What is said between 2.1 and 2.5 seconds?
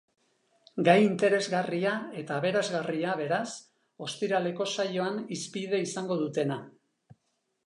eta